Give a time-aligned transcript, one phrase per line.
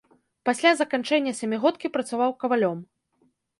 [0.47, 2.83] Пасля заканчэння сямігодкі працаваў кавалём.